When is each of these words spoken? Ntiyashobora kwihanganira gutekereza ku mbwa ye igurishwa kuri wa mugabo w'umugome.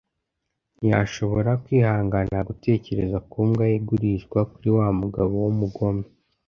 Ntiyashobora 0.79 1.51
kwihanganira 1.63 2.47
gutekereza 2.49 3.17
ku 3.29 3.37
mbwa 3.47 3.65
ye 3.71 3.75
igurishwa 3.79 4.39
kuri 4.51 4.69
wa 4.77 4.87
mugabo 4.99 5.33
w'umugome. 5.43 6.05